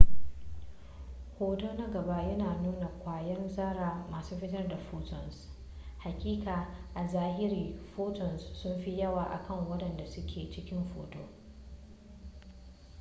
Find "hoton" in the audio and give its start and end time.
10.95-11.27